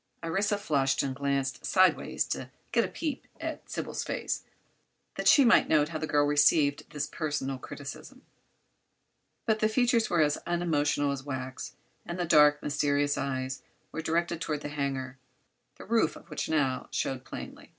[0.23, 4.41] Orissa flushed and glanced sidewise to get a peep at Sybil's face,
[5.13, 8.23] that she might note how the girl received this personal criticism.
[9.45, 13.61] But the features were as unemotional as wax and the dark, mysterious eyes
[13.91, 15.19] were directed toward the hangar,
[15.75, 17.69] the roof of which now showed plainly.